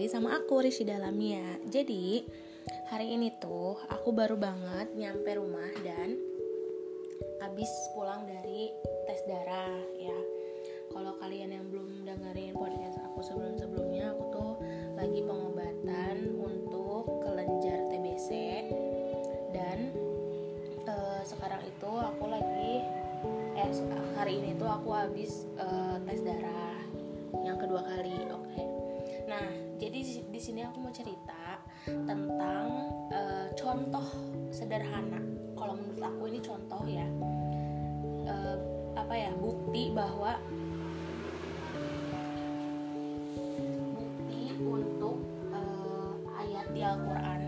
lagi 0.00 0.16
sama 0.16 0.32
aku 0.32 0.64
Rishida 0.64 0.96
Lamia 0.96 1.60
Jadi 1.68 2.24
hari 2.88 3.20
ini 3.20 3.36
tuh 3.36 3.76
aku 3.84 4.16
baru 4.16 4.32
banget 4.32 4.96
nyampe 4.96 5.28
rumah 5.36 5.68
dan 5.84 6.16
habis 7.44 7.68
pulang 7.92 8.24
dari 8.24 8.72
tes 9.04 9.20
darah 9.28 9.76
ya. 10.00 10.16
Kalau 10.88 11.20
kalian 11.20 11.52
yang 11.52 11.68
belum 11.68 12.08
dengerin 12.08 12.56
podcast 12.56 12.96
aku 13.12 13.20
sebelum-sebelumnya 13.20 14.16
Aku 14.16 14.24
tuh 14.32 14.52
lagi 14.96 15.20
pengobatan 15.20 16.32
untuk 16.32 17.20
kelenjar 17.20 17.92
TBC 17.92 18.28
Dan 19.52 19.92
uh, 20.88 21.20
sekarang 21.28 21.60
itu 21.60 21.90
aku 21.92 22.24
lagi 22.24 22.88
eh 23.52 23.68
hari 24.16 24.40
ini 24.40 24.56
tuh 24.56 24.64
aku 24.64 24.96
habis 24.96 25.44
uh, 25.60 26.00
tes 26.08 26.24
darah 26.24 26.88
yang 27.44 27.60
kedua 27.60 27.84
kali 27.84 28.20
jadi 29.90 30.22
di 30.30 30.38
sini 30.38 30.62
aku 30.62 30.86
mau 30.86 30.94
cerita 30.94 31.58
tentang 31.82 32.94
uh, 33.10 33.50
contoh 33.58 34.06
sederhana. 34.54 35.18
Kalau 35.58 35.74
menurut 35.74 35.98
aku 35.98 36.30
ini 36.30 36.38
contoh 36.38 36.86
ya. 36.86 37.02
Uh, 38.22 38.54
apa 38.94 39.10
ya? 39.18 39.34
Bukti 39.34 39.90
bahwa 39.90 40.38
bukti 43.98 44.54
untuk 44.62 45.26
uh, 45.50 46.14
ayat 46.38 46.70
di 46.70 46.86
Al-Quran 46.86 47.40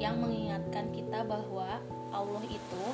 yang 0.00 0.16
mengingatkan 0.24 0.96
kita 0.96 1.28
bahwa 1.28 1.76
Allah 2.08 2.44
itu 2.48 2.84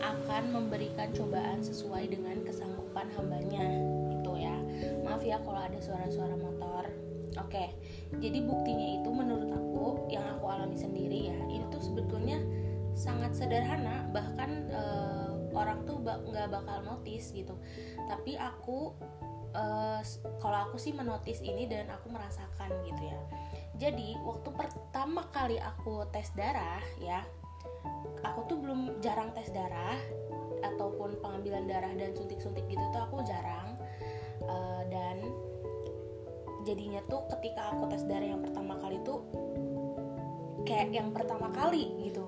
akan 0.00 0.42
memberikan 0.56 1.12
cobaan 1.12 1.60
sesuai 1.60 2.08
dengan 2.08 2.40
kesanggupan 2.48 3.12
hambanya. 3.12 3.60
ya 3.60 4.05
maaf 5.06 5.22
ya 5.22 5.38
kalau 5.38 5.62
ada 5.62 5.78
suara-suara 5.78 6.34
motor. 6.34 6.90
Oke 7.38 7.70
jadi 8.18 8.38
buktinya 8.42 9.02
itu 9.02 9.08
menurut 9.12 9.50
aku 9.52 10.10
yang 10.10 10.24
aku 10.38 10.46
alami 10.50 10.78
sendiri 10.78 11.30
ya 11.30 11.38
ini 11.46 11.64
tuh 11.68 11.82
sebetulnya 11.82 12.40
sangat 12.96 13.36
sederhana 13.36 14.08
bahkan 14.08 14.72
uh, 14.72 15.36
orang 15.52 15.84
tuh 15.84 16.00
nggak 16.00 16.48
bakal 16.48 16.78
notice 16.84 17.32
gitu. 17.32 17.54
Tapi 18.08 18.40
aku 18.40 18.92
uh, 19.52 20.00
kalau 20.40 20.58
aku 20.70 20.76
sih 20.80 20.96
menotis 20.96 21.40
ini 21.44 21.68
dan 21.68 21.92
aku 21.92 22.08
merasakan 22.08 22.72
gitu 22.88 23.02
ya. 23.04 23.20
Jadi 23.76 24.16
waktu 24.24 24.48
pertama 24.56 25.28
kali 25.32 25.60
aku 25.60 26.08
tes 26.08 26.32
darah 26.32 26.80
ya 26.96 27.20
aku 28.24 28.48
tuh 28.48 28.56
belum 28.58 28.98
jarang 29.04 29.30
tes 29.36 29.52
darah 29.52 29.98
ataupun 30.64 31.20
pengambilan 31.20 31.68
darah 31.68 31.92
dan 31.94 32.16
suntik-suntik 32.16 32.64
gitu 32.66 32.80
tuh 32.90 33.02
aku 33.04 33.20
jarang 33.22 33.75
jadinya 36.66 36.98
tuh 37.06 37.22
ketika 37.38 37.70
aku 37.70 37.86
tes 37.94 38.02
darah 38.10 38.26
yang 38.26 38.42
pertama 38.42 38.74
kali 38.82 38.98
tuh 39.06 39.22
kayak 40.66 40.90
yang 40.90 41.14
pertama 41.14 41.46
kali 41.54 41.94
gitu. 42.10 42.26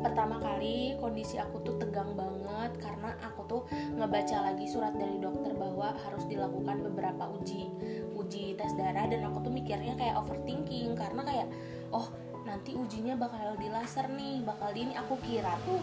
Pertama 0.00 0.40
kali 0.40 0.96
kondisi 0.96 1.36
aku 1.36 1.60
tuh 1.60 1.76
tegang 1.76 2.16
banget 2.16 2.72
karena 2.80 3.12
aku 3.20 3.44
tuh 3.44 3.62
ngebaca 4.00 4.48
lagi 4.48 4.64
surat 4.64 4.96
dari 4.96 5.20
dokter 5.20 5.52
bahwa 5.52 5.92
harus 5.92 6.24
dilakukan 6.24 6.80
beberapa 6.80 7.28
uji 7.36 7.68
uji 8.16 8.56
tes 8.56 8.72
darah 8.80 9.04
dan 9.04 9.28
aku 9.28 9.44
tuh 9.44 9.52
mikirnya 9.52 9.92
kayak 10.00 10.16
overthinking 10.16 10.96
karena 10.96 11.20
kayak 11.20 11.46
oh 11.92 12.08
nanti 12.48 12.72
ujinya 12.72 13.12
bakal 13.20 13.60
di 13.60 13.68
laser 13.68 14.08
nih 14.08 14.40
bakal 14.40 14.72
di 14.72 14.88
ini 14.88 14.96
aku 14.96 15.20
kira 15.20 15.52
tuh 15.68 15.76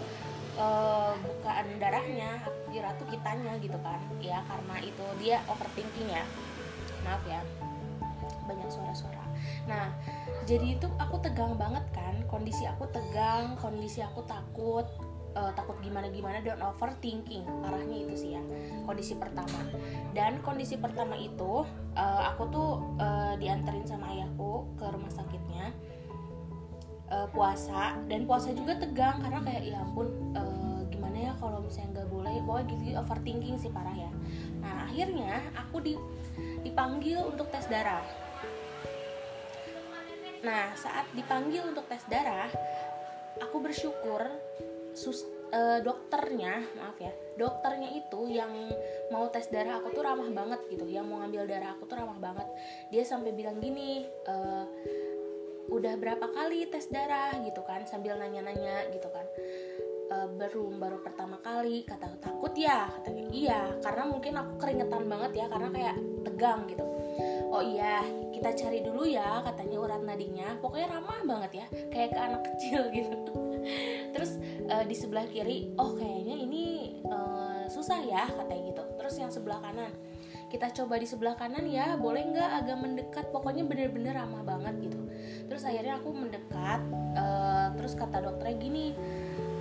uh, 0.57 1.13
bukaan 1.21 1.77
darahnya 1.77 2.41
aku 2.41 2.73
kira 2.73 2.89
tuh 2.97 3.05
kitanya 3.05 3.53
gitu 3.61 3.77
kan. 3.85 4.01
Ya 4.17 4.41
karena 4.49 4.81
itu 4.81 5.05
dia 5.21 5.45
overthinking 5.45 6.09
ya 6.09 6.25
maaf 7.05 7.23
ya. 7.27 7.41
Banyak 8.47 8.69
suara-suara. 8.71 9.25
Nah 9.67 9.91
jadi 10.47 10.79
itu 10.79 10.87
aku 10.97 11.19
tegang 11.19 11.59
banget 11.59 11.83
kan. 11.91 12.15
Kondisi 12.31 12.63
aku 12.63 12.87
tegang 12.89 13.59
kondisi 13.59 13.99
aku 13.99 14.23
takut. 14.25 14.87
Uh, 15.37 15.53
takut 15.53 15.77
gimana 15.85 16.09
gimana 16.09 16.41
dan 16.41 16.57
overthinking. 16.65 17.45
Parahnya 17.61 18.09
itu 18.09 18.15
sih 18.17 18.29
ya 18.33 18.41
kondisi 18.89 19.13
pertama. 19.13 19.69
Dan 20.17 20.41
kondisi 20.41 20.81
pertama 20.81 21.13
itu 21.13 21.61
uh, 21.93 22.21
aku 22.33 22.49
tuh 22.49 22.81
uh, 22.97 23.37
dianterin 23.37 23.85
sama 23.85 24.17
ayahku 24.17 24.65
ke 24.81 24.89
rumah 24.89 25.13
sakitnya 25.13 25.77
uh, 27.13 27.29
puasa. 27.29 28.01
Dan 28.09 28.25
puasa 28.25 28.49
juga 28.49 28.81
tegang 28.81 29.21
karena 29.21 29.45
kayak 29.45 29.61
ya 29.61 29.77
ampun 29.85 30.09
uh, 30.33 30.81
gimana 30.89 31.29
ya 31.29 31.31
kalau 31.37 31.61
misalnya 31.61 32.01
nggak 32.01 32.09
boleh. 32.09 32.35
Pokoknya 32.41 32.65
gitu 32.73 32.83
overthinking 32.97 33.55
sih 33.61 33.69
parah 33.69 33.93
ya. 33.93 34.09
Nah 34.57 34.89
akhirnya 34.89 35.37
aku 35.53 35.85
di, 35.85 35.93
dipanggil 36.61 37.19
untuk 37.23 37.49
tes 37.53 37.65
darah. 37.69 38.03
Nah 40.45 40.73
saat 40.77 41.09
dipanggil 41.13 41.65
untuk 41.65 41.85
tes 41.89 42.03
darah 42.07 42.49
aku 43.41 43.57
bersyukur 43.61 44.21
sus 44.97 45.25
uh, 45.53 45.77
dokternya 45.85 46.65
maaf 46.73 46.97
ya 46.97 47.13
dokternya 47.37 47.93
itu 47.93 48.33
yang 48.33 48.49
mau 49.13 49.29
tes 49.29 49.45
darah 49.53 49.77
aku 49.77 49.93
tuh 49.93 50.01
ramah 50.01 50.29
banget 50.33 50.61
gitu 50.73 50.89
yang 50.89 51.05
mau 51.05 51.21
ngambil 51.21 51.45
darah 51.45 51.77
aku 51.77 51.85
tuh 51.85 51.97
ramah 52.01 52.17
banget. 52.17 52.47
Dia 52.89 53.03
sampai 53.05 53.33
bilang 53.33 53.61
gini 53.61 54.05
uh, 54.29 54.65
udah 55.67 55.93
berapa 55.99 56.31
kali 56.31 56.65
tes 56.71 56.87
darah? 56.89 57.35
gitu 57.43 57.61
kan 57.67 57.83
sambil 57.83 58.15
nanya-nanya 58.15 58.87
gitu 58.95 59.11
kan 59.11 59.27
e, 60.07 60.15
baru 60.39 60.71
baru 60.75 60.97
pertama 61.03 61.37
kali 61.43 61.83
kata 61.83 62.17
takut 62.19 62.53
ya? 62.55 62.87
Katanya 62.99 63.25
iya. 63.31 63.61
Karena 63.83 64.03
mungkin 64.07 64.33
aku 64.39 64.53
keringetan 64.59 65.03
banget 65.05 65.31
ya 65.43 65.45
karena 65.51 65.69
kayak 65.71 65.95
tegang 66.23 66.59
gitu. 66.71 66.85
Oh 67.47 67.63
iya 67.63 68.03
kita 68.35 68.53
cari 68.53 68.83
dulu 68.83 69.03
ya 69.07 69.43
katanya 69.43 69.77
urat 69.79 70.01
nadinya. 70.03 70.55
Pokoknya 70.59 70.87
ramah 70.97 71.19
banget 71.23 71.51
ya 71.63 71.65
kayak 71.91 72.09
ke 72.15 72.19
anak 72.19 72.41
kecil 72.53 72.81
gitu. 72.97 73.15
Terus 74.15 74.31
e, 74.67 74.75
di 74.87 74.95
sebelah 74.95 75.25
kiri 75.27 75.75
oh 75.75 75.95
kayaknya 75.95 76.35
ini 76.39 76.65
e, 77.03 77.17
susah 77.67 77.99
ya 78.03 78.23
katanya 78.27 78.63
gitu. 78.73 78.83
Terus 78.97 79.15
yang 79.19 79.31
sebelah 79.31 79.59
kanan 79.59 79.91
kita 80.47 80.71
coba 80.71 80.95
di 80.95 81.03
sebelah 81.03 81.35
kanan 81.35 81.67
ya 81.67 81.99
boleh 81.99 82.23
nggak 82.31 82.51
agak 82.63 82.77
mendekat? 82.79 83.25
Pokoknya 83.35 83.67
bener-bener 83.67 84.15
ramah 84.15 84.47
banget 84.47 84.87
gitu. 84.87 84.99
Terus 85.51 85.63
akhirnya 85.67 85.99
aku 85.99 86.09
mendekat 86.15 86.81
uh, 87.19 87.67
terus 87.75 87.93
kata 87.99 88.23
dokternya 88.23 88.55
gini 88.55 88.85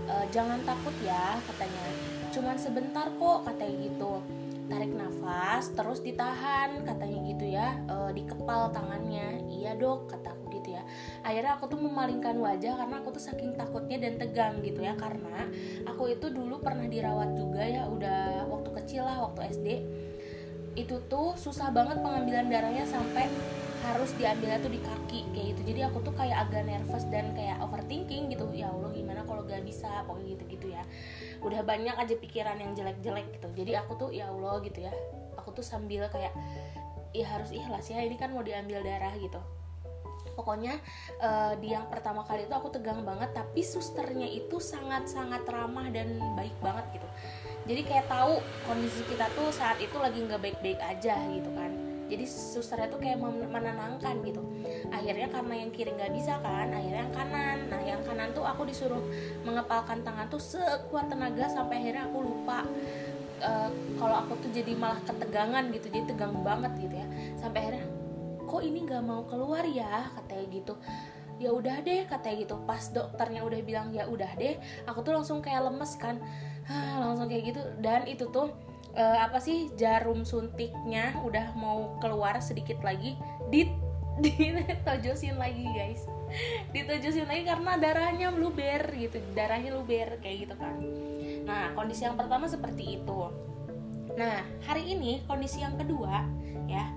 uh, 0.09 0.27
jangan 0.31 0.63
takut 0.63 0.95
ya 1.05 1.39
katanya. 1.47 1.85
Cuman 2.33 2.57
sebentar 2.59 3.07
kok 3.11 3.39
katanya 3.47 3.75
gitu. 3.87 4.23
Tarik 4.67 4.91
nafas 4.99 5.71
terus 5.79 6.03
ditahan 6.03 6.83
katanya 6.83 7.19
gitu 7.31 7.47
ya 7.47 7.79
uh, 7.87 8.11
dikepal 8.11 8.75
tangannya. 8.75 9.47
Iya 9.47 9.79
dok 9.79 10.11
kata 10.11 10.35
aku 10.35 10.59
gitu 10.59 10.75
ya. 10.75 10.83
Akhirnya 11.23 11.55
aku 11.55 11.71
tuh 11.71 11.79
memalingkan 11.79 12.35
wajah 12.39 12.75
karena 12.75 12.97
aku 12.99 13.15
tuh 13.15 13.23
saking 13.23 13.55
takutnya 13.55 14.03
dan 14.03 14.19
tegang 14.19 14.59
gitu 14.67 14.83
ya 14.83 14.99
karena 14.99 15.47
aku 15.87 16.11
itu 16.11 16.27
dulu 16.35 16.59
pernah 16.59 16.91
dirawat 16.91 17.39
juga 17.39 17.63
ya 17.63 17.87
udah 17.87 18.51
waktu 18.51 18.71
kecil 18.83 19.07
lah 19.07 19.23
waktu 19.31 19.55
SD 19.55 19.69
itu 20.77 20.97
tuh 21.09 21.33
susah 21.41 21.73
banget 21.73 22.05
pengambilan 22.05 22.53
darahnya 22.53 22.85
sampai 22.85 23.31
harus 23.87 24.11
diambilnya 24.19 24.59
tuh 24.61 24.73
di 24.73 24.81
kaki 24.83 25.21
kayak 25.33 25.47
gitu. 25.55 25.61
Jadi 25.73 25.81
aku 25.87 25.99
tuh 26.03 26.15
kayak 26.17 26.49
agak 26.49 26.67
nervous 26.67 27.05
dan 27.09 27.33
kayak 27.39 27.63
overthinking 27.63 28.29
gitu. 28.35 28.45
Ya 28.53 28.69
allah 28.69 28.93
kalau 29.37 29.45
gak 29.45 29.69
bisa 29.69 30.01
pokoknya 30.09 30.33
gitu 30.33 30.45
gitu 30.57 30.67
ya. 30.73 30.83
Udah 31.45 31.61
banyak 31.61 31.93
aja 31.93 32.17
pikiran 32.17 32.57
yang 32.57 32.73
jelek-jelek 32.73 33.37
gitu. 33.37 33.53
Jadi 33.53 33.77
aku 33.77 33.93
tuh 34.01 34.09
ya 34.09 34.33
allah 34.33 34.65
gitu 34.65 34.81
ya. 34.89 34.93
Aku 35.37 35.53
tuh 35.53 35.61
sambil 35.61 36.09
kayak 36.09 36.33
ya 37.13 37.29
harus 37.29 37.53
ikhlas 37.53 37.93
ya 37.93 38.01
ini 38.01 38.17
kan 38.17 38.33
mau 38.33 38.41
diambil 38.41 38.81
darah 38.81 39.13
gitu. 39.21 39.37
Pokoknya 40.33 40.81
uh, 41.21 41.53
di 41.61 41.77
yang 41.77 41.85
pertama 41.93 42.25
kali 42.25 42.49
itu 42.49 42.57
aku 42.57 42.73
tegang 42.73 43.05
banget 43.05 43.37
tapi 43.37 43.61
susternya 43.61 44.25
itu 44.25 44.57
sangat-sangat 44.57 45.45
ramah 45.45 45.93
dan 45.93 46.17
baik 46.33 46.57
banget 46.65 46.97
gitu. 46.97 47.09
Jadi 47.69 47.81
kayak 47.85 48.09
tahu 48.09 48.41
kondisi 48.65 49.05
kita 49.05 49.29
tuh 49.37 49.53
saat 49.53 49.77
itu 49.85 49.97
lagi 50.01 50.17
nggak 50.25 50.41
baik-baik 50.41 50.81
aja 50.81 51.21
gitu 51.29 51.53
kan 51.53 51.76
jadi 52.07 52.25
susternya 52.27 52.89
tuh 52.89 53.03
kayak 53.03 53.19
menenangkan 53.23 54.23
gitu. 54.23 54.43
Akhirnya 54.95 55.27
karena 55.31 55.55
yang 55.59 55.71
kiri 55.75 55.91
nggak 55.95 56.13
bisa 56.15 56.39
kan 56.41 56.71
akhirnya 56.71 57.07
yang 57.07 57.15
kanan. 57.15 57.59
Nah 57.67 57.81
yang 57.83 58.03
kanan 58.07 58.31
tuh 58.31 58.47
aku 58.47 58.63
disuruh 58.67 59.03
mengepalkan 59.43 60.07
tangan 60.07 60.27
tuh 60.31 60.41
sekuat 60.41 61.11
tenaga 61.11 61.51
sampai 61.51 61.83
akhirnya 61.83 62.07
aku 62.07 62.19
lupa 62.23 62.63
uh, 63.43 63.71
kalau 63.99 64.17
aku 64.25 64.33
tuh 64.47 64.51
jadi 64.55 64.73
malah 64.79 65.03
ketegangan 65.03 65.69
gitu 65.75 65.87
jadi 65.91 66.05
tegang 66.07 66.35
banget 66.47 66.73
gitu 66.79 66.95
ya. 66.95 67.07
Sampai 67.39 67.59
akhirnya 67.67 67.85
kok 68.47 68.63
ini 68.63 68.79
nggak 68.87 69.03
mau 69.03 69.23
keluar 69.27 69.67
ya? 69.67 70.09
katanya 70.15 70.45
gitu. 70.55 70.75
Ya 71.37 71.51
udah 71.53 71.85
deh 71.85 72.07
katanya 72.09 72.37
gitu. 72.47 72.55
Pas 72.65 72.83
dokternya 72.95 73.45
udah 73.45 73.61
bilang 73.61 73.91
ya 73.93 74.09
udah 74.09 74.31
deh 74.39 74.57
aku 74.89 75.03
tuh 75.03 75.13
langsung 75.13 75.43
kayak 75.43 75.67
lemes 75.69 75.99
kan. 75.99 76.23
Hah, 76.67 76.99
langsung 76.99 77.31
kayak 77.31 77.55
gitu. 77.55 77.63
Dan 77.79 78.11
itu 78.11 78.27
tuh 78.31 78.51
uh, 78.97 79.19
apa 79.29 79.39
sih 79.39 79.71
jarum 79.77 80.25
suntiknya 80.25 81.21
udah 81.23 81.53
mau 81.55 82.01
keluar 82.01 82.41
sedikit 82.41 82.81
lagi 82.81 83.15
di 83.53 83.69
ditojosin 84.25 85.37
lagi 85.37 85.63
guys. 85.77 86.09
Ditojosin 86.73 87.29
lagi 87.29 87.45
karena 87.45 87.77
darahnya 87.77 88.33
luber 88.33 88.89
gitu 88.97 89.21
darahnya 89.37 89.77
luber 89.77 90.17
kayak 90.25 90.49
gitu 90.49 90.55
kan. 90.57 90.75
Nah 91.45 91.77
kondisi 91.77 92.09
yang 92.09 92.17
pertama 92.17 92.49
seperti 92.49 92.99
itu. 92.99 93.21
Nah 94.17 94.41
hari 94.65 94.97
ini 94.97 95.21
kondisi 95.29 95.61
yang 95.61 95.77
kedua 95.77 96.25
ya 96.67 96.91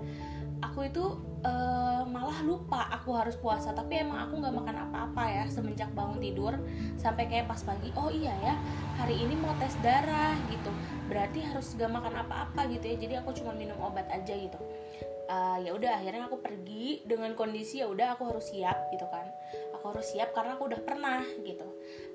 aku 0.60 0.86
itu 0.86 1.04
uh, 1.44 2.04
malah 2.06 2.40
lupa 2.44 2.88
aku 2.92 3.16
harus 3.16 3.36
puasa. 3.36 3.72
Tapi 3.72 4.04
emang 4.04 4.28
aku 4.28 4.40
nggak 4.40 4.54
makan 4.54 4.76
apa-apa 4.88 5.24
ya 5.28 5.44
semenjak 5.48 5.90
bangun 5.96 6.20
tidur 6.20 6.54
sampai 7.00 7.26
kayak 7.26 7.48
pas 7.48 7.60
pagi 7.64 7.90
oh 7.96 8.12
iya 8.12 8.32
ya 8.40 8.54
hari 9.00 9.20
ini 9.20 9.34
mau 9.36 9.56
tes 9.58 9.74
darah 9.80 10.36
gitu. 10.52 10.70
Berarti 11.10 11.42
harus 11.42 11.74
gak 11.74 11.90
makan 11.90 12.22
apa-apa 12.22 12.70
gitu 12.70 12.86
ya 12.86 12.96
jadi 13.00 13.14
aku 13.24 13.34
cuma 13.34 13.50
minum 13.56 13.76
obat 13.82 14.06
aja 14.12 14.30
gitu. 14.36 14.60
Uh, 15.30 15.62
ya 15.62 15.70
udah 15.70 16.02
akhirnya 16.02 16.26
aku 16.26 16.42
pergi 16.42 17.06
dengan 17.06 17.38
kondisi 17.38 17.78
ya 17.78 17.86
udah 17.86 18.18
aku 18.18 18.34
harus 18.34 18.50
siap 18.50 18.90
gitu 18.90 19.06
kan. 19.10 19.26
Aku 19.78 19.94
harus 19.94 20.06
siap 20.10 20.34
karena 20.34 20.58
aku 20.58 20.70
udah 20.70 20.80
pernah 20.82 21.22
gitu. 21.42 21.66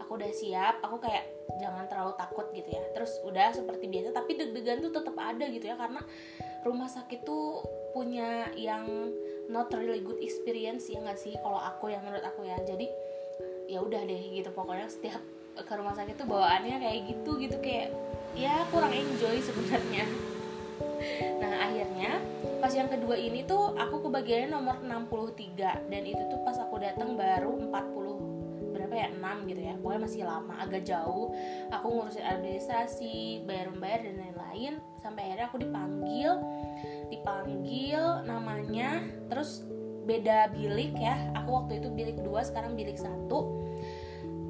Aku 0.04 0.20
udah 0.20 0.32
siap 0.32 0.84
aku 0.84 1.00
kayak 1.00 1.24
jangan 1.60 1.88
terlalu 1.88 2.14
takut 2.20 2.48
gitu 2.52 2.70
ya. 2.72 2.84
Terus 2.92 3.20
udah 3.24 3.56
seperti 3.56 3.88
biasa 3.88 4.12
tapi 4.12 4.36
deg-degan 4.36 4.84
tuh 4.84 4.92
tetap 4.92 5.16
ada 5.16 5.48
gitu 5.48 5.64
ya 5.64 5.76
karena 5.80 6.04
rumah 6.68 6.92
sakit 6.92 7.24
tuh 7.24 7.64
punya 7.96 8.52
yang 8.60 8.84
not 9.48 9.72
really 9.72 10.04
good 10.04 10.20
experience 10.20 10.92
ya 10.92 11.00
nggak 11.00 11.16
sih? 11.16 11.32
Kalau 11.40 11.56
aku 11.56 11.88
yang 11.88 12.04
menurut 12.04 12.28
aku 12.28 12.44
ya. 12.44 12.60
Jadi 12.68 12.92
ya 13.72 13.80
udah 13.80 14.04
deh 14.04 14.24
gitu. 14.36 14.52
Pokoknya 14.52 14.92
setiap 14.92 15.24
ke 15.56 15.74
rumah 15.80 15.96
sakit 15.96 16.20
tuh 16.20 16.28
bawaannya 16.28 16.76
kayak 16.84 17.00
gitu 17.16 17.40
gitu. 17.40 17.56
Kayak 17.64 17.96
ya 18.36 18.68
kurang 18.68 18.92
enjoy 18.92 19.40
sebenarnya. 19.40 20.04
Nah 21.40 21.72
akhirnya 21.72 22.20
pas 22.60 22.74
yang 22.76 22.92
kedua 22.92 23.16
ini 23.16 23.48
tuh 23.48 23.78
aku 23.80 24.10
kebagiannya 24.10 24.52
nomor 24.52 24.84
63 24.84 25.88
dan 25.88 26.04
itu 26.04 26.24
tuh 26.28 26.40
pas 26.44 26.58
aku 26.60 26.82
datang 26.82 27.16
baru 27.16 27.56
40 27.72 28.25
ya 28.96 29.08
6 29.12 29.52
gitu 29.52 29.62
ya. 29.62 29.74
Pokoknya 29.80 30.02
masih 30.08 30.22
lama 30.24 30.54
agak 30.58 30.84
jauh. 30.88 31.36
Aku 31.70 31.88
ngurusin 31.92 32.24
administrasi 32.24 33.44
bayar 33.44 33.70
membayar 33.76 34.00
dan 34.08 34.16
lain-lain. 34.18 34.74
Sampai 34.98 35.30
akhirnya 35.30 35.46
aku 35.52 35.58
dipanggil 35.62 36.32
dipanggil 37.12 38.02
namanya. 38.26 39.04
Terus 39.28 39.68
beda 40.08 40.50
bilik 40.56 40.96
ya. 40.96 41.30
Aku 41.44 41.64
waktu 41.64 41.84
itu 41.84 41.92
bilik 41.92 42.18
dua 42.24 42.42
sekarang 42.42 42.74
bilik 42.74 42.96
satu. 42.96 43.52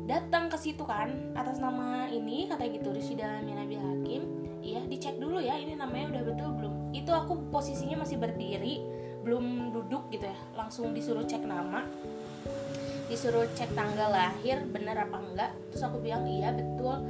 Datang 0.05 0.53
ke 0.53 0.57
situ 0.61 0.85
kan 0.85 1.33
atas 1.33 1.57
nama 1.57 2.05
ini 2.13 2.45
kata 2.45 2.69
gitu 2.69 2.93
Rishida 2.93 3.41
Minabil 3.41 3.81
Hakim. 3.81 4.23
Iya 4.65 4.81
dicek 4.85 5.21
dulu 5.21 5.41
ya 5.41 5.57
ini 5.57 5.77
namanya 5.77 6.13
udah 6.17 6.23
betul 6.29 6.49
belum? 6.57 6.73
Itu 6.93 7.13
aku 7.13 7.49
posisinya 7.49 8.05
masih 8.05 8.17
berdiri 8.21 8.81
belum 9.25 9.73
duduk 9.73 10.13
gitu 10.13 10.29
ya 10.29 10.37
langsung 10.53 10.93
disuruh 10.93 11.25
cek 11.25 11.41
nama 11.43 11.81
disuruh 13.05 13.45
cek 13.53 13.77
tanggal 13.77 14.09
lahir 14.09 14.65
bener 14.69 14.97
apa 14.97 15.17
enggak. 15.21 15.51
Terus 15.69 15.83
aku 15.85 16.01
bilang 16.01 16.25
iya 16.25 16.49
betul. 16.53 17.05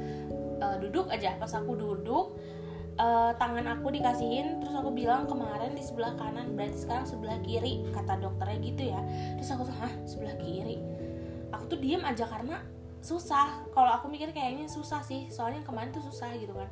Uh, 0.56 0.76
duduk 0.80 1.08
aja. 1.12 1.36
Pas 1.36 1.52
aku 1.56 1.72
duduk 1.76 2.36
uh, 3.00 3.32
tangan 3.36 3.64
aku 3.76 3.92
dikasihin 3.92 4.60
terus 4.60 4.76
aku 4.76 4.92
bilang 4.92 5.24
kemarin 5.24 5.72
di 5.72 5.82
sebelah 5.84 6.12
kanan 6.16 6.52
berarti 6.56 6.84
sekarang 6.84 7.06
sebelah 7.08 7.38
kiri 7.44 7.84
kata 7.92 8.20
dokternya 8.20 8.58
gitu 8.60 8.82
ya. 8.92 9.00
Terus 9.40 9.50
aku 9.56 9.64
hah 9.68 9.92
sebelah 10.04 10.36
kiri? 10.40 10.80
Aku 11.52 11.64
tuh 11.72 11.78
diem 11.80 12.04
aja 12.04 12.28
karena 12.28 12.60
susah. 13.06 13.62
Kalau 13.70 13.90
aku 13.94 14.10
mikir 14.10 14.34
kayaknya 14.34 14.66
susah 14.66 14.98
sih 15.06 15.30
soalnya 15.30 15.62
kemarin 15.62 15.94
tuh 15.94 16.02
susah 16.02 16.34
gitu 16.34 16.50
kan. 16.50 16.66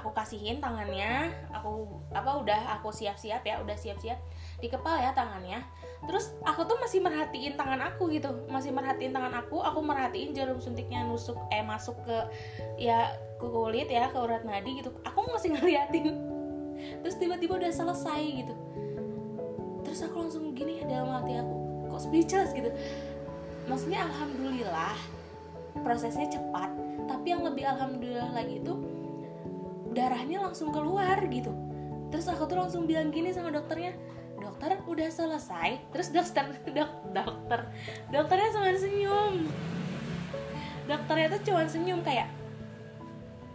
Aku 0.00 0.16
kasihin 0.16 0.56
tangannya 0.56 1.28
aku 1.52 1.84
apa 2.16 2.40
udah 2.40 2.80
aku 2.80 2.88
siap-siap 2.88 3.44
ya 3.44 3.60
udah 3.60 3.76
siap-siap 3.76 4.16
di 4.64 4.72
kepala 4.72 5.04
ya 5.04 5.12
tangannya. 5.12 5.60
Terus 6.08 6.32
aku 6.48 6.64
tuh 6.64 6.80
masih 6.80 7.04
merhatiin 7.04 7.60
tangan 7.60 7.92
aku 7.92 8.08
gitu 8.08 8.32
masih 8.48 8.72
merhatiin 8.72 9.12
tangan 9.12 9.36
aku 9.36 9.60
aku 9.60 9.84
merhatiin 9.84 10.32
jarum 10.32 10.56
suntiknya 10.56 11.04
nusuk 11.04 11.36
eh 11.52 11.60
masuk 11.60 12.00
ke 12.08 12.18
ya 12.80 13.12
ke 13.36 13.44
kulit 13.44 13.92
ya 13.92 14.08
ke 14.08 14.16
urat 14.16 14.48
nadi 14.48 14.80
gitu. 14.80 14.96
Aku 15.04 15.28
masih 15.28 15.52
ngeliatin. 15.52 16.16
Terus 17.04 17.16
tiba-tiba 17.20 17.60
udah 17.60 17.72
selesai 17.72 18.22
gitu. 18.44 18.54
Terus 19.84 20.00
aku 20.08 20.24
langsung 20.24 20.56
gini 20.56 20.80
dalam 20.88 21.12
hati 21.12 21.36
aku 21.36 21.54
kok 21.92 22.00
speechless 22.00 22.50
gitu. 22.56 22.72
Maksudnya 23.66 24.06
alhamdulillah 24.06 25.15
prosesnya 25.84 26.28
cepat 26.30 26.70
tapi 27.06 27.32
yang 27.32 27.42
lebih 27.46 27.64
alhamdulillah 27.66 28.30
lagi 28.34 28.62
itu 28.62 28.74
darahnya 29.96 30.44
langsung 30.44 30.68
keluar 30.74 31.16
gitu. 31.32 31.50
Terus 32.12 32.28
aku 32.28 32.44
tuh 32.46 32.60
langsung 32.60 32.84
bilang 32.84 33.08
gini 33.08 33.32
sama 33.32 33.48
dokternya 33.48 33.96
dokter 34.36 34.76
udah 34.84 35.08
selesai? 35.08 35.80
Terus 35.90 36.12
dokter 36.12 36.44
dok, 36.76 36.92
dokter 37.16 37.60
dokternya 38.12 38.48
cuma 38.52 38.68
senyum. 38.76 39.34
Dokternya 40.86 41.26
tuh 41.34 41.40
cuma 41.50 41.62
senyum 41.66 42.00
kayak 42.04 42.28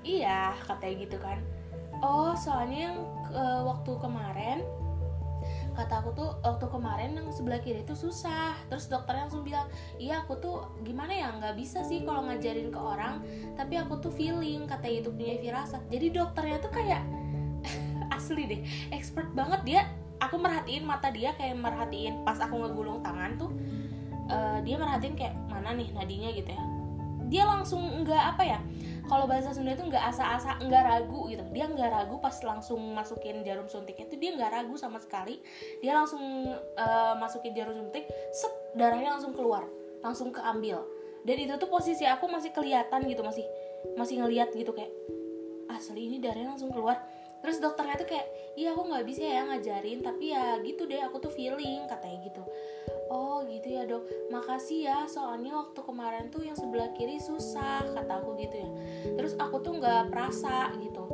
iya 0.02 0.58
katanya 0.66 0.96
gitu 1.06 1.18
kan. 1.22 1.38
Oh 2.02 2.34
soalnya 2.34 2.92
yang 2.92 2.98
waktu 3.64 3.92
kemarin 4.02 4.66
kata 5.74 6.04
aku 6.04 6.10
tuh 6.14 6.30
waktu 6.44 6.66
kemarin 6.68 7.16
yang 7.16 7.28
sebelah 7.32 7.60
kiri 7.64 7.84
itu 7.84 7.96
susah. 7.96 8.56
Terus 8.68 8.88
dokternya 8.92 9.28
langsung 9.28 9.44
bilang 9.44 9.68
iya 9.98 10.24
aku 10.24 10.38
tuh 10.38 10.68
gimana 10.84 11.12
ya 11.12 11.32
nggak 11.36 11.56
bisa 11.58 11.82
sih 11.88 12.04
kalau 12.04 12.28
ngajarin 12.28 12.70
ke 12.70 12.80
orang 12.80 13.24
tapi 13.56 13.80
aku 13.80 14.00
tuh 14.00 14.12
feeling 14.14 14.68
kata 14.68 14.88
itu 14.88 15.10
punya 15.12 15.40
firasat. 15.40 15.82
Jadi 15.88 16.06
dokternya 16.14 16.58
tuh 16.60 16.72
kayak 16.72 17.02
asli 18.18 18.44
deh 18.48 18.62
expert 18.92 19.32
banget 19.32 19.62
dia. 19.64 19.82
Aku 20.22 20.38
merhatiin 20.38 20.86
mata 20.86 21.10
dia 21.10 21.34
kayak 21.34 21.58
merhatiin 21.58 22.22
pas 22.22 22.38
aku 22.38 22.54
ngegulung 22.62 23.02
tangan 23.02 23.42
tuh 23.42 23.50
uh, 24.30 24.62
dia 24.62 24.78
merhatiin 24.78 25.18
kayak 25.18 25.34
mana 25.50 25.74
nih 25.74 25.90
nadinya? 25.98 26.30
gitu 26.30 26.52
ya. 26.54 26.64
Dia 27.32 27.44
langsung 27.48 27.82
nggak 28.06 28.24
apa 28.38 28.44
ya 28.46 28.60
kalau 29.12 29.28
bahasa 29.28 29.52
Sunda 29.52 29.76
itu 29.76 29.84
nggak 29.84 30.06
asa-asa 30.16 30.56
nggak 30.64 30.84
ragu 30.88 31.28
gitu. 31.28 31.44
Dia 31.52 31.68
nggak 31.68 31.90
ragu 31.92 32.16
pas 32.24 32.40
langsung 32.48 32.80
masukin 32.96 33.44
jarum 33.44 33.68
suntiknya 33.68 34.08
itu 34.08 34.16
dia 34.16 34.32
nggak 34.40 34.52
ragu 34.56 34.80
sama 34.80 35.04
sekali. 35.04 35.44
Dia 35.84 35.92
langsung 36.00 36.24
uh, 36.56 37.14
masukin 37.20 37.52
jarum 37.52 37.76
suntik 37.76 38.08
set 38.32 38.54
darahnya 38.80 39.20
langsung 39.20 39.36
keluar 39.36 39.68
langsung 40.00 40.32
keambil. 40.32 40.80
Dan 41.28 41.38
itu 41.44 41.54
tuh 41.60 41.68
posisi 41.68 42.08
aku 42.08 42.32
masih 42.32 42.56
kelihatan 42.56 43.04
gitu 43.04 43.20
masih 43.22 43.44
masih 44.00 44.24
ngeliat 44.24 44.50
gitu 44.56 44.72
kayak 44.72 44.90
asli 45.68 46.08
ini 46.08 46.18
darahnya 46.24 46.56
langsung 46.56 46.72
keluar 46.72 47.04
terus 47.42 47.58
dokternya 47.58 47.98
tuh 47.98 48.08
kayak 48.08 48.28
iya 48.56 48.72
aku 48.72 48.86
nggak 48.86 49.06
bisa 49.06 49.22
ya 49.26 49.42
ngajarin 49.50 50.00
tapi 50.06 50.32
ya 50.34 50.62
gitu 50.62 50.86
deh 50.86 51.02
aku 51.02 51.18
tuh 51.18 51.34
feeling 51.34 51.90
katanya 51.90 52.18
gitu. 52.26 52.44
Oh 53.12 53.44
gitu 53.44 53.68
ya 53.68 53.84
dok. 53.84 54.08
Makasih 54.32 54.80
ya 54.88 54.98
soalnya 55.10 55.58
waktu 55.58 55.80
kemarin 55.84 56.32
tuh 56.32 56.46
yang 56.46 56.56
sebelah 56.56 56.94
kiri 56.96 57.20
susah 57.20 57.84
kata 57.92 58.24
aku 58.24 58.40
gitu 58.40 58.56
ya. 58.56 58.70
Terus 59.20 59.34
aku 59.36 59.60
tuh 59.60 59.82
nggak 59.82 60.14
perasa 60.14 60.72
gitu. 60.80 61.10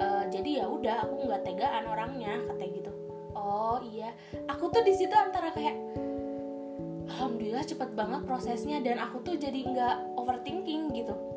Uh, 0.00 0.24
jadi 0.28 0.64
ya 0.64 0.66
udah 0.68 1.06
aku 1.08 1.24
nggak 1.28 1.42
tegaan 1.46 1.88
orangnya 1.88 2.36
kata 2.50 2.64
gitu. 2.68 2.92
Oh 3.32 3.80
iya. 3.94 4.12
Aku 4.50 4.68
tuh 4.68 4.84
di 4.84 4.92
situ 4.92 5.14
antara 5.16 5.54
kayak 5.54 5.78
alhamdulillah 7.10 7.66
cepet 7.66 7.90
banget 7.92 8.22
prosesnya 8.24 8.78
dan 8.80 9.02
aku 9.02 9.20
tuh 9.20 9.34
jadi 9.36 9.60
nggak 9.66 9.96
overthinking 10.16 10.94
gitu 10.94 11.29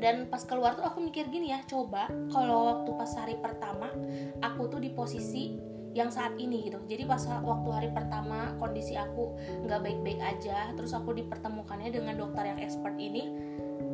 dan 0.00 0.26
pas 0.32 0.40
keluar 0.48 0.72
tuh 0.74 0.82
aku 0.82 1.04
mikir 1.04 1.28
gini 1.28 1.52
ya 1.52 1.60
coba 1.68 2.08
kalau 2.32 2.72
waktu 2.72 2.90
pas 2.96 3.12
hari 3.20 3.36
pertama 3.36 3.92
aku 4.40 4.72
tuh 4.72 4.80
di 4.80 4.88
posisi 4.90 5.70
yang 5.90 6.08
saat 6.08 6.38
ini 6.38 6.70
gitu. 6.70 6.78
Jadi 6.86 7.02
pas 7.02 7.18
waktu 7.26 7.68
hari 7.70 7.88
pertama 7.90 8.54
kondisi 8.62 8.94
aku 8.94 9.34
nggak 9.66 9.80
baik-baik 9.82 10.20
aja 10.22 10.70
terus 10.74 10.94
aku 10.94 11.12
dipertemukannya 11.14 11.90
dengan 11.90 12.14
dokter 12.14 12.46
yang 12.46 12.58
expert 12.62 12.94
ini 12.96 13.26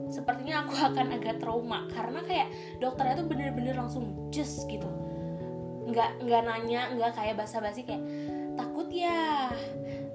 sepertinya 0.07 0.63
aku 0.63 0.73
akan 0.93 1.07
agak 1.17 1.43
trauma. 1.43 1.89
Karena 1.91 2.23
kayak 2.23 2.49
dokternya 2.79 3.15
tuh 3.19 3.27
bener-bener 3.27 3.75
langsung 3.75 4.31
just 4.31 4.69
gitu. 4.71 4.87
Nggak 5.89 6.23
nggak 6.23 6.43
nanya 6.45 6.93
nggak 6.95 7.13
kayak 7.17 7.35
basa-basi 7.41 7.83
kayak 7.83 8.05
takut 8.55 8.87
ya? 8.93 9.51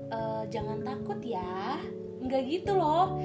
E, 0.08 0.18
jangan 0.54 0.86
takut 0.86 1.20
ya? 1.26 1.82
Nggak 2.22 2.42
gitu 2.46 2.78
loh 2.78 3.18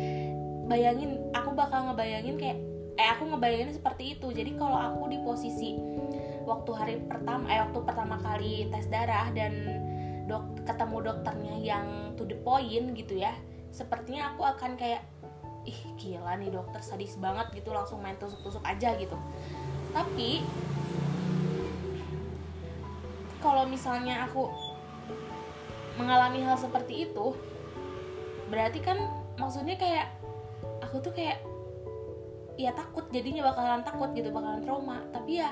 bayangin 0.66 1.22
aku 1.32 1.54
bakal 1.54 1.90
ngebayangin 1.90 2.36
kayak 2.36 2.58
eh 2.96 3.08
aku 3.12 3.28
ngebayangin 3.30 3.76
seperti 3.76 4.18
itu. 4.18 4.28
Jadi 4.34 4.58
kalau 4.58 4.76
aku 4.76 5.10
di 5.10 5.18
posisi 5.22 5.78
waktu 6.46 6.70
hari 6.74 6.94
pertama 7.06 7.46
eh 7.50 7.60
waktu 7.62 7.80
pertama 7.82 8.16
kali 8.22 8.70
tes 8.70 8.86
darah 8.86 9.30
dan 9.34 9.52
dok 10.26 10.66
ketemu 10.66 10.96
dokternya 11.06 11.54
yang 11.62 11.86
to 12.18 12.26
the 12.26 12.34
point 12.42 12.98
gitu 12.98 13.14
ya 13.14 13.30
sepertinya 13.70 14.34
aku 14.34 14.42
akan 14.42 14.74
kayak 14.74 15.06
ih 15.66 15.78
gila 15.98 16.38
nih 16.38 16.50
dokter 16.50 16.82
sadis 16.82 17.18
banget 17.18 17.50
gitu 17.54 17.74
langsung 17.74 17.98
main 18.02 18.18
tusuk-tusuk 18.18 18.62
aja 18.62 18.94
gitu. 18.98 19.18
Tapi 19.90 20.42
kalau 23.42 23.66
misalnya 23.66 24.26
aku 24.26 24.50
mengalami 25.98 26.42
hal 26.42 26.58
seperti 26.58 27.10
itu 27.10 27.34
berarti 28.46 28.78
kan 28.78 28.98
maksudnya 29.36 29.74
kayak 29.74 30.06
aku 30.82 31.00
tuh 31.00 31.12
kayak 31.14 31.40
ya 32.56 32.72
takut 32.72 33.04
jadinya 33.12 33.52
bakalan 33.52 33.84
takut 33.84 34.10
gitu 34.16 34.32
bakalan 34.32 34.64
trauma. 34.64 35.04
Tapi 35.12 35.40
ya 35.40 35.50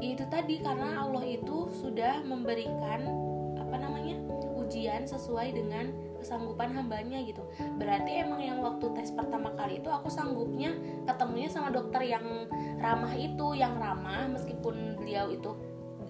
itu 0.00 0.24
tadi 0.28 0.60
karena 0.60 1.00
Allah 1.00 1.24
itu 1.24 1.72
sudah 1.72 2.20
memberikan 2.24 3.08
apa 3.56 3.76
namanya 3.80 4.20
ujian 4.60 5.08
sesuai 5.08 5.56
dengan 5.56 5.88
kesanggupan 6.20 6.74
hambanya 6.74 7.22
gitu. 7.24 7.40
Berarti 7.80 8.20
emang 8.20 8.42
yang 8.42 8.58
waktu 8.60 8.92
tes 8.98 9.14
pertama 9.14 9.54
kali 9.56 9.80
itu 9.80 9.88
aku 9.88 10.10
sanggupnya 10.10 10.74
ketemunya 11.08 11.48
sama 11.48 11.72
dokter 11.72 12.02
yang 12.04 12.50
ramah 12.82 13.14
itu 13.14 13.56
yang 13.56 13.78
ramah 13.78 14.28
meskipun 14.28 14.98
beliau 14.98 15.30
itu 15.32 15.54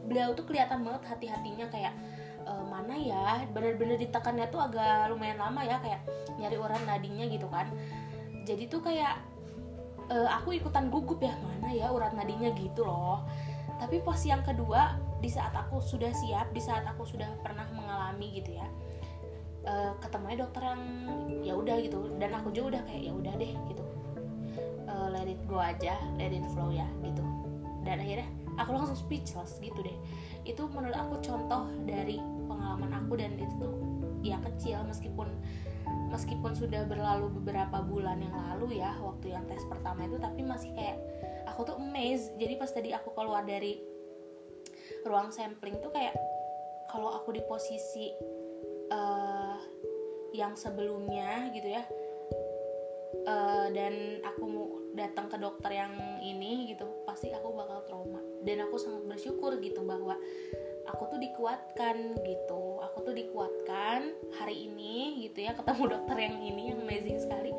beliau 0.06 0.32
tuh 0.32 0.46
kelihatan 0.46 0.86
banget 0.86 1.02
hati-hatinya 1.04 1.66
kayak 1.68 1.92
e, 2.48 2.52
mana 2.64 2.94
ya? 2.96 3.44
Bener-bener 3.52 4.00
ditekannya 4.00 4.48
tuh 4.48 4.64
agak 4.64 5.12
lumayan 5.12 5.36
lama 5.36 5.60
ya 5.60 5.76
kayak 5.84 6.00
nyari 6.40 6.56
urat 6.56 6.80
nadinya 6.88 7.24
gitu 7.28 7.48
kan 7.52 7.68
jadi 8.46 8.70
tuh 8.70 8.80
kayak 8.86 9.18
e, 10.06 10.16
aku 10.30 10.54
ikutan 10.54 10.86
gugup 10.86 11.18
ya 11.18 11.34
mana 11.42 11.74
ya 11.74 11.90
urat 11.90 12.14
nadinya 12.14 12.54
gitu 12.54 12.86
loh. 12.86 13.26
Tapi 13.76 14.00
pas 14.00 14.16
yang 14.24 14.40
kedua 14.46 14.96
di 15.20 15.28
saat 15.28 15.52
aku 15.52 15.82
sudah 15.82 16.14
siap 16.14 16.54
di 16.54 16.62
saat 16.62 16.86
aku 16.86 17.04
sudah 17.04 17.28
pernah 17.42 17.66
mengalami 17.74 18.40
gitu 18.40 18.56
ya 18.56 18.64
uh, 19.66 19.92
ketemunya 20.00 20.46
dokter 20.46 20.62
yang 20.62 20.82
ya 21.42 21.52
udah 21.58 21.76
gitu. 21.82 21.98
Dan 22.16 22.30
aku 22.32 22.48
juga 22.54 22.78
udah 22.78 22.82
kayak 22.88 23.02
ya 23.10 23.12
udah 23.12 23.34
deh 23.36 23.52
gitu. 23.68 23.84
Uh, 24.86 25.08
let 25.10 25.26
it 25.26 25.42
go 25.50 25.58
aja 25.58 25.98
let 26.16 26.32
it 26.32 26.46
flow 26.54 26.70
ya 26.70 26.86
gitu. 27.02 27.22
Dan 27.82 28.00
akhirnya 28.00 28.28
aku 28.56 28.70
langsung 28.72 28.96
speechless 28.96 29.58
gitu 29.60 29.76
deh. 29.82 29.96
Itu 30.46 30.70
menurut 30.72 30.96
aku 30.96 31.20
contoh 31.20 31.68
dari 31.84 32.22
pengalaman 32.46 32.94
aku 32.94 33.18
dan 33.18 33.34
itu 33.36 33.52
tuh 33.58 33.74
ya 34.22 34.38
kecil 34.42 34.82
meskipun 34.86 35.28
meskipun 36.10 36.54
sudah 36.54 36.86
berlalu 36.86 37.30
beberapa 37.42 37.82
bulan 37.82 38.22
yang 38.22 38.34
lalu 38.34 38.78
ya 38.78 38.94
waktu 39.02 39.34
yang 39.34 39.44
tes 39.50 39.62
pertama 39.66 40.06
itu 40.06 40.16
tapi 40.18 40.40
masih 40.46 40.70
kayak 40.74 40.98
aku 41.50 41.66
tuh 41.66 41.76
amazed. 41.78 42.34
Jadi 42.38 42.54
pas 42.58 42.70
tadi 42.70 42.90
aku 42.94 43.12
keluar 43.12 43.42
dari 43.42 43.78
ruang 45.02 45.30
sampling 45.34 45.78
tuh 45.82 45.90
kayak 45.90 46.14
kalau 46.90 47.14
aku 47.14 47.34
di 47.34 47.42
posisi 47.44 48.10
uh, 48.90 49.58
yang 50.34 50.54
sebelumnya 50.54 51.50
gitu 51.54 51.70
ya 51.70 51.82
uh, 53.26 53.66
dan 53.72 54.22
aku 54.22 54.42
mau 54.46 54.66
datang 54.96 55.28
ke 55.28 55.36
dokter 55.36 55.76
yang 55.76 55.92
ini 56.24 56.72
gitu 56.72 56.88
pasti 57.04 57.30
aku 57.34 57.52
bakal 57.52 57.84
trauma. 57.84 58.20
Dan 58.40 58.64
aku 58.64 58.80
sangat 58.80 59.04
bersyukur 59.04 59.58
gitu 59.60 59.84
bahwa 59.84 60.16
aku 60.90 61.02
tuh 61.10 61.18
dikuatkan 61.20 61.96
gitu. 62.22 62.62
Aku 62.90 63.02
tuh 63.02 63.14
dikuatkan 63.14 64.14
hari 64.38 64.70
ini 64.70 65.26
gitu 65.26 65.46
ya 65.46 65.52
ketemu 65.54 65.82
dokter 65.98 66.16
yang 66.16 66.36
ini 66.40 66.62
yang 66.74 66.78
amazing 66.82 67.18
sekali. 67.18 67.50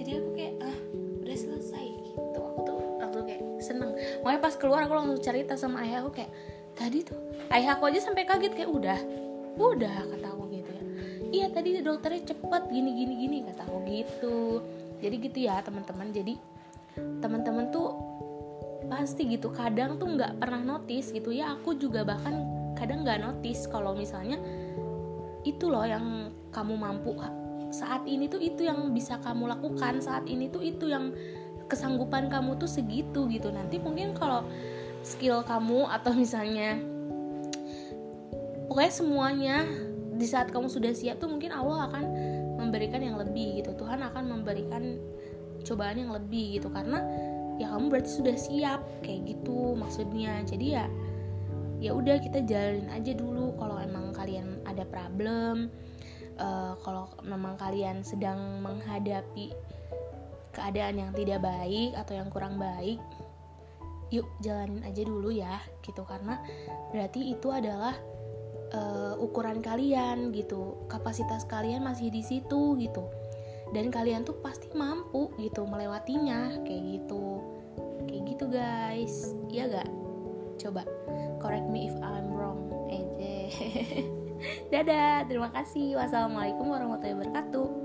Jadi 0.00 0.10
aku 0.18 0.30
kayak 0.34 0.54
ah 0.64 0.76
udah 1.24 1.36
selesai 1.36 1.84
gitu. 2.10 2.38
Aku 2.40 2.60
tuh 2.64 2.80
aku 3.00 3.18
kayak 3.24 3.42
seneng. 3.60 3.92
Makanya 4.24 4.40
pas 4.40 4.54
keluar 4.56 4.80
aku 4.84 4.94
langsung 4.96 5.20
cerita 5.20 5.54
sama 5.54 5.84
ayah 5.84 6.04
aku 6.04 6.20
kayak 6.20 6.32
tadi 6.74 7.06
tuh 7.06 7.18
ayah 7.54 7.78
aku 7.78 7.86
aja 7.86 8.02
sampai 8.02 8.26
kaget 8.26 8.52
kayak 8.52 8.70
udah 8.70 8.98
udah 9.54 9.94
kata 10.10 10.26
aku 10.34 10.44
gitu 10.50 10.70
ya. 10.70 10.84
Iya 11.34 11.46
tadi 11.54 11.78
dokternya 11.78 12.22
cepet 12.34 12.62
gini 12.70 12.90
gini 12.94 13.14
gini 13.18 13.36
kata 13.46 13.62
aku 13.66 13.78
gitu. 13.86 14.38
Jadi 14.98 15.16
gitu 15.20 15.38
ya 15.44 15.60
teman-teman. 15.62 16.10
Jadi 16.10 16.34
teman-teman 17.22 17.70
tuh 17.70 17.94
pasti 18.84 19.24
gitu 19.26 19.48
kadang 19.48 19.96
tuh 19.96 20.12
nggak 20.12 20.42
pernah 20.42 20.60
notice 20.62 21.14
gitu 21.14 21.30
ya. 21.30 21.54
Aku 21.58 21.78
juga 21.78 22.02
bahkan 22.02 22.53
kadang 22.84 23.00
nggak 23.00 23.24
notice 23.24 23.64
kalau 23.72 23.96
misalnya 23.96 24.36
itu 25.48 25.72
loh 25.72 25.88
yang 25.88 26.28
kamu 26.52 26.76
mampu. 26.76 27.16
Saat 27.72 28.04
ini 28.04 28.28
tuh 28.28 28.38
itu 28.44 28.68
yang 28.68 28.92
bisa 28.92 29.16
kamu 29.24 29.48
lakukan 29.56 30.04
saat 30.04 30.28
ini 30.28 30.52
tuh 30.52 30.60
itu 30.60 30.92
yang 30.92 31.16
kesanggupan 31.64 32.28
kamu 32.28 32.60
tuh 32.60 32.68
segitu 32.68 33.24
gitu. 33.32 33.48
Nanti 33.48 33.80
mungkin 33.80 34.12
kalau 34.12 34.44
skill 35.00 35.40
kamu 35.44 35.88
atau 35.88 36.12
misalnya 36.12 36.76
pokoknya 38.68 38.92
semuanya 38.92 39.56
di 40.14 40.26
saat 40.28 40.52
kamu 40.52 40.68
sudah 40.68 40.92
siap 40.92 41.18
tuh 41.18 41.28
mungkin 41.32 41.50
Allah 41.50 41.88
akan 41.88 42.04
memberikan 42.60 43.00
yang 43.00 43.16
lebih 43.16 43.64
gitu. 43.64 43.72
Tuhan 43.80 44.04
akan 44.04 44.24
memberikan 44.28 45.00
cobaan 45.64 46.04
yang 46.04 46.12
lebih 46.12 46.60
gitu. 46.60 46.68
Karena 46.68 47.00
ya 47.56 47.72
kamu 47.74 47.90
berarti 47.90 48.10
sudah 48.12 48.36
siap 48.36 48.80
kayak 49.02 49.34
gitu 49.34 49.72
maksudnya. 49.74 50.44
Jadi 50.46 50.66
ya 50.78 50.86
ya 51.82 51.90
udah 51.94 52.22
kita 52.22 52.44
jalanin 52.46 52.90
aja 52.90 53.12
dulu 53.14 53.54
kalau 53.58 53.78
emang 53.82 54.14
kalian 54.14 54.62
ada 54.66 54.86
problem 54.86 55.70
uh, 56.38 56.78
kalau 56.82 57.10
memang 57.22 57.58
kalian 57.58 58.02
sedang 58.06 58.62
menghadapi 58.62 59.54
keadaan 60.54 61.02
yang 61.02 61.10
tidak 61.12 61.42
baik 61.42 61.92
atau 61.98 62.14
yang 62.14 62.30
kurang 62.30 62.56
baik 62.56 63.02
yuk 64.14 64.30
jalanin 64.38 64.86
aja 64.86 65.02
dulu 65.02 65.34
ya 65.34 65.58
gitu. 65.82 66.06
Karena 66.06 66.38
berarti 66.94 67.34
itu 67.34 67.50
adalah 67.50 67.98
uh, 68.70 69.14
ukuran 69.18 69.58
kalian 69.58 70.30
gitu. 70.30 70.86
Kapasitas 70.86 71.42
kalian 71.50 71.82
masih 71.82 72.14
di 72.14 72.22
situ 72.22 72.78
gitu. 72.78 73.10
Dan 73.74 73.90
kalian 73.90 74.22
tuh 74.22 74.38
pasti 74.38 74.70
mampu 74.70 75.34
gitu 75.42 75.66
melewatinya 75.66 76.62
kayak 76.62 76.82
gitu. 77.00 77.42
Kayak 78.06 78.22
gitu 78.30 78.44
guys. 78.46 79.14
Ya 79.50 79.66
gak 79.66 79.90
coba 80.54 80.86
correct 81.44 81.68
me 81.68 81.92
if 81.92 81.96
I'm 82.00 82.32
wrong. 82.32 82.72
Aja. 82.88 83.52
Dadah 84.72 85.28
terima 85.28 85.52
kasih. 85.52 86.00
Wassalamualaikum 86.00 86.72
warahmatullahi 86.72 87.20
wabarakatuh 87.20 87.83